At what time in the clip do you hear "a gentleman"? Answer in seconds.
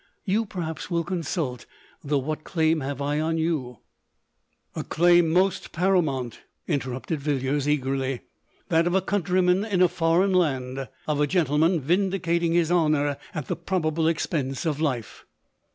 11.21-11.79